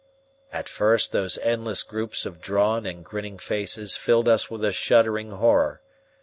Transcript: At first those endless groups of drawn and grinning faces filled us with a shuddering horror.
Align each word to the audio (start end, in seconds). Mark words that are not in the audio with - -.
At 0.51 0.67
first 0.67 1.11
those 1.11 1.37
endless 1.43 1.83
groups 1.83 2.25
of 2.25 2.41
drawn 2.41 2.87
and 2.87 3.05
grinning 3.05 3.37
faces 3.37 3.97
filled 3.97 4.27
us 4.27 4.49
with 4.49 4.65
a 4.65 4.71
shuddering 4.71 5.29
horror. 5.29 5.79